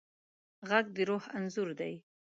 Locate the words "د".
0.95-0.97